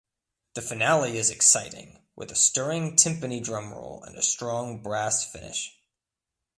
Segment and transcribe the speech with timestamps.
[0.55, 5.77] The finale is exciting, with a stirring timpani drumroll and a strong brass flourish.